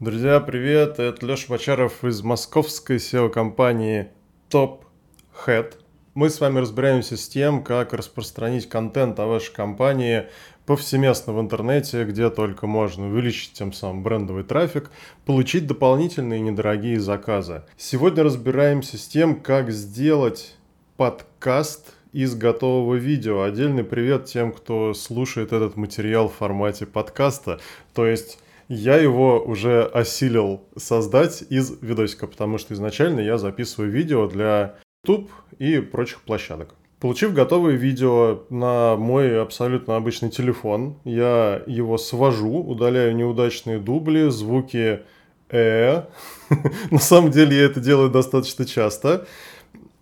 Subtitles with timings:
[0.00, 1.00] Друзья, привет!
[1.00, 4.06] Это Леша Бочаров из московской SEO-компании
[4.48, 4.82] Top
[5.44, 5.74] Head.
[6.14, 10.28] Мы с вами разбираемся с тем, как распространить контент о вашей компании
[10.66, 14.92] повсеместно в интернете, где только можно, увеличить тем самым брендовый трафик,
[15.26, 17.64] получить дополнительные недорогие заказы.
[17.76, 20.54] Сегодня разбираемся с тем, как сделать
[20.96, 23.42] подкаст из готового видео.
[23.42, 27.58] Отдельный привет тем, кто слушает этот материал в формате подкаста.
[27.94, 28.38] То есть
[28.68, 35.30] я его уже осилил создать из видосика, потому что изначально я записываю видео для YouTube
[35.58, 36.74] и прочих площадок.
[37.00, 45.00] Получив готовое видео на мой абсолютно обычный телефон, я его свожу, удаляю неудачные дубли, звуки
[45.48, 46.02] э.
[46.90, 49.26] На самом деле я это делаю достаточно часто.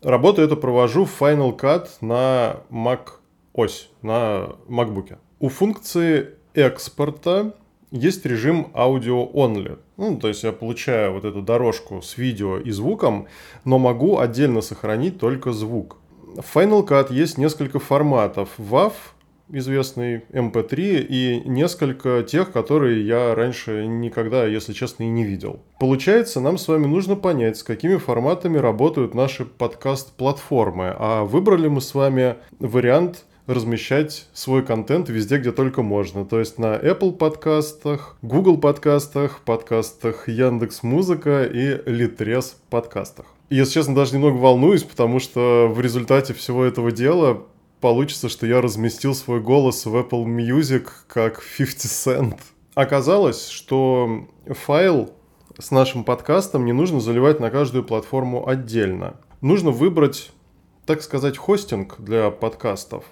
[0.03, 3.09] Работу эту провожу в Final Cut на Mac
[3.53, 5.19] ось, на MacBook.
[5.39, 7.55] У функции экспорта
[7.91, 9.79] есть режим аудио only.
[9.97, 13.27] Ну, то есть я получаю вот эту дорожку с видео и звуком,
[13.65, 15.99] но могу отдельно сохранить только звук.
[16.37, 18.51] В Final Cut есть несколько форматов.
[18.59, 18.93] WAV,
[19.51, 25.61] известный MP3 эм и несколько тех, которые я раньше никогда, если честно, и не видел.
[25.81, 30.95] Получается, нам с вами нужно понять, с какими форматами работают наши подкаст-платформы.
[30.99, 36.25] А выбрали мы с вами вариант– размещать свой контент везде, где только можно.
[36.25, 43.27] То есть на Apple подкастах, Google подкастах, подкастах Яндекс Музыка и Литрес подкастах.
[43.49, 47.45] Если честно, даже немного волнуюсь, потому что в результате всего этого дела
[47.81, 52.39] получится, что я разместил свой голос в Apple Music как 50 Cent.
[52.75, 55.13] Оказалось, что файл
[55.59, 59.17] с нашим подкастом не нужно заливать на каждую платформу отдельно.
[59.41, 60.33] Нужно выбрать,
[60.85, 63.05] так сказать, хостинг для подкастов.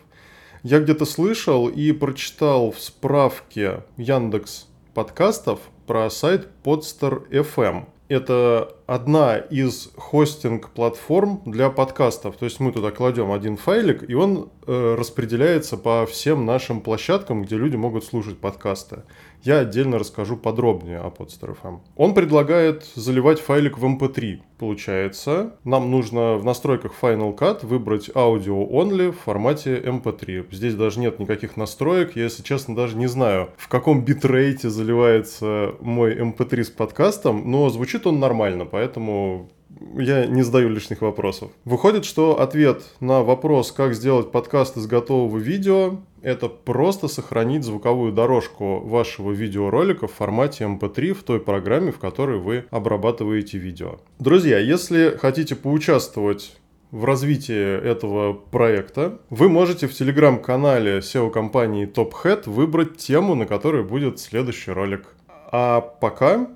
[0.64, 7.84] Я где-то слышал и прочитал в справке Яндекс подкастов про сайт Podster FM.
[8.08, 12.36] Это одна из хостинг-платформ для подкастов.
[12.36, 17.42] То есть мы туда кладем один файлик, и он э, распределяется по всем нашим площадкам,
[17.42, 19.02] где люди могут слушать подкасты.
[19.44, 21.80] Я отдельно расскажу подробнее о Podster FM.
[21.96, 24.40] Он предлагает заливать файлик в MP3.
[24.58, 30.46] Получается, нам нужно в настройках Final Cut выбрать Audio Only в формате MP3.
[30.50, 32.16] Здесь даже нет никаких настроек.
[32.16, 37.68] Я, если честно, даже не знаю, в каком битрейте заливается мой MP3 с подкастом, но
[37.68, 39.50] звучит он нормально поэтому
[39.96, 41.52] я не задаю лишних вопросов.
[41.64, 48.10] Выходит, что ответ на вопрос, как сделать подкаст из готового видео, это просто сохранить звуковую
[48.10, 54.00] дорожку вашего видеоролика в формате MP3 в той программе, в которой вы обрабатываете видео.
[54.18, 56.56] Друзья, если хотите поучаствовать
[56.90, 63.84] в развитии этого проекта, вы можете в телеграм-канале SEO-компании Top Hat выбрать тему, на которой
[63.84, 65.14] будет следующий ролик.
[65.52, 66.48] А пока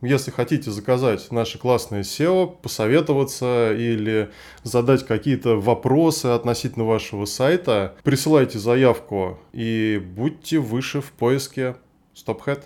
[0.00, 4.30] если хотите заказать наше классное SEO, посоветоваться или
[4.62, 11.76] задать какие-то вопросы относительно вашего сайта, присылайте заявку и будьте выше в поиске
[12.14, 12.62] StopHead.